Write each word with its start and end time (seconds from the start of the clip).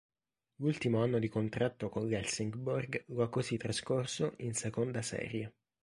L'ultimo 0.55 1.03
anno 1.03 1.19
di 1.19 1.27
contratto 1.29 1.87
con 1.89 2.07
l'Helsingborg, 2.07 3.03
lo 3.09 3.21
ha 3.21 3.29
così 3.29 3.55
trascorso 3.57 4.33
in 4.37 4.55
seconda 4.55 5.03
serie. 5.03 5.53